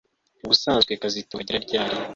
Ubusanzwe 0.45 0.91
kazitunga 1.01 1.41
agera 1.43 1.65
ryari 1.65 1.95